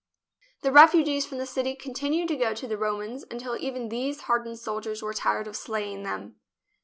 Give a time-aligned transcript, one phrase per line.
[0.63, 4.57] The refugees from the city continued to go to the Romans until even these hardened
[4.57, 6.37] soldiers were tired of slaying them.